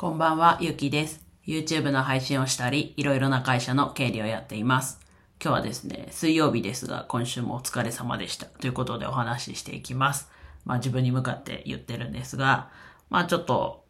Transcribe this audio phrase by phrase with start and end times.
[0.00, 1.20] こんばんは、ゆきです。
[1.46, 4.98] YouTube の配信をしたり、いろいろな会社の経理をやっています。
[5.38, 8.46] 今日はですね、水曜日ですが、今週もお疲れ様でした。
[8.46, 10.30] ということでお話ししていきます。
[10.64, 12.70] まあ自分に向かって言ってるんですが、
[13.10, 13.84] まあちょっと、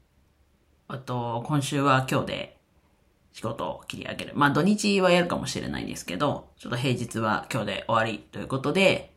[0.88, 2.58] あと、今週は今日で
[3.32, 4.32] 仕事を切り上げる。
[4.34, 9.14] まあ土日はやるかもしれないんですけど、ちょっと平日は今日で終わりということで、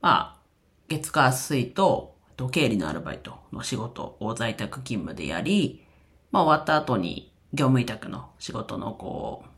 [0.00, 0.40] まあ、
[0.88, 5.89] 月火水と、と経理のアルバイトの仕事を在宅勤務でやり、
[6.30, 9.50] まあ終わった後に業務委託の仕事のこう、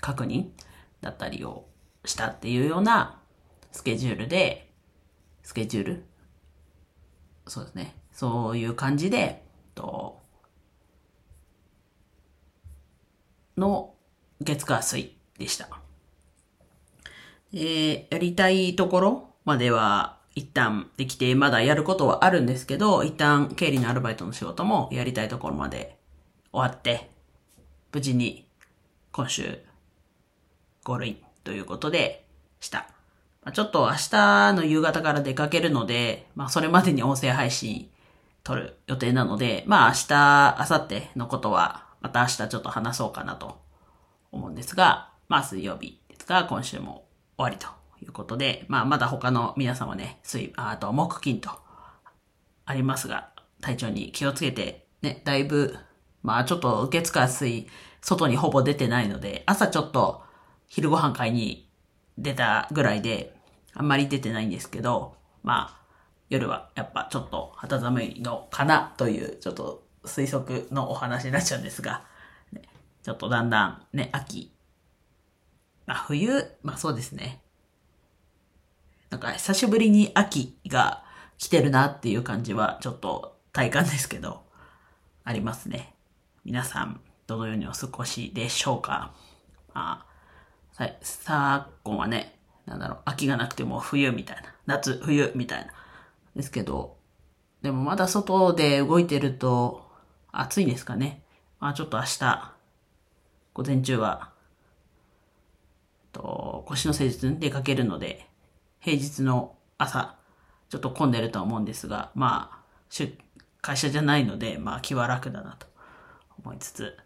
[0.00, 0.46] 確認
[1.00, 1.66] だったりを
[2.04, 3.18] したっていうような
[3.72, 4.70] スケジュールで、
[5.42, 6.04] スケジュール？
[7.46, 7.96] そうですね。
[8.12, 9.42] そういう感じで、
[9.74, 10.20] と、
[13.56, 13.94] の
[14.40, 15.68] 月火水でした。
[17.52, 25.98] えー、やりたいところまでは一旦できて、まだやることはあるんですけど、一旦経理のアルバイトの仕事もやりたいところまで
[26.54, 27.10] 終わって、
[27.92, 28.46] 無事に
[29.10, 29.58] 今週
[30.84, 32.24] ゴールインということで
[32.60, 32.86] した。
[33.42, 37.90] まあ、ちょっと明日の夕方から出かけるので、まあそれまでに音声配信
[38.44, 43.60] 撮る予定なので、まあ明日、明後日のことはまた明日ちょっと話そうかなと
[44.30, 47.04] 思うんですが、まあ水曜日ですが今週も
[47.36, 47.66] 終わりと
[48.00, 51.50] いうことで、まあまだ他の皆様ね、水、あと木金と
[52.64, 55.76] ありますが、体調に気をつけて、ね、だいぶ、
[56.24, 57.68] まあちょっと月火水、
[58.00, 60.22] 外にほぼ出てないので、朝ちょっと
[60.66, 61.68] 昼ご飯買いに
[62.18, 63.36] 出たぐらいで、
[63.74, 65.84] あんまり出てないんですけど、まあ
[66.30, 72.04] 夜はやっぱちょっと肌寒いのかなという、ちょっと推測のお話になっちゃうんですが、
[72.52, 72.62] ね、
[73.02, 74.50] ちょっとだんだんね、秋、
[75.86, 77.42] まあ冬、まあそうですね。
[79.10, 81.04] なんか久しぶりに秋が
[81.36, 84.42] 来てるなっていう感じはちょっと体感ですけど、
[85.22, 85.93] ありますね。
[86.44, 89.14] 皆さん、どのようにお過ごしでしょうか？
[89.72, 90.06] まあ、
[90.72, 94.42] さ、昨今はね、なんだろう、秋がなくても冬みたいな。
[94.66, 95.72] 夏、冬みたいな。
[96.36, 96.98] ですけど、
[97.62, 99.90] でもまだ外で動いてると
[100.32, 101.22] 暑いですかね。
[101.60, 102.52] まあちょっと明日、
[103.54, 104.30] 午前中は、
[106.12, 108.28] と、腰の施術に出かけるので、
[108.80, 110.16] 平日の朝、
[110.68, 112.64] ちょっと混んでるとは思うんですが、まあ、
[113.62, 115.66] 会社じゃないので、まあ気は楽だなと
[116.42, 116.96] 思いつつ、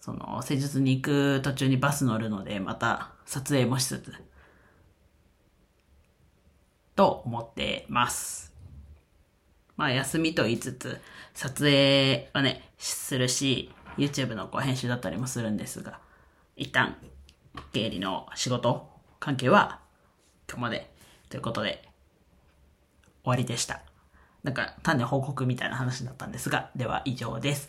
[0.00, 4.12] その、施術に行く途中にバス乗るので、また撮影もしつつ、
[6.94, 8.52] と思ってます。
[9.76, 11.00] まあ休みと言いつつ、
[11.34, 16.00] 撮影はね、するし、YouTube のこう編集だったりもするんですが、
[16.56, 16.96] 一旦、
[17.72, 18.88] 経理の仕事
[19.20, 19.80] 関係は
[20.48, 20.90] 今日まで
[21.28, 21.88] ということで、
[23.22, 23.82] 終わりでした。
[24.42, 27.68] なんか単に報告みたいな話だったんですが、では以上です。